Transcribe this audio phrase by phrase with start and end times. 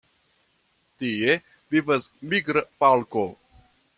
[1.01, 1.35] Tie
[1.75, 3.29] vivas migra falko.